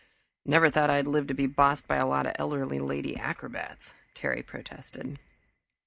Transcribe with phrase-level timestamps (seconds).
[0.45, 4.41] "Never thought I'd live to be bossed by a lot of elderly lady acrobats," Terry
[4.41, 5.19] protested.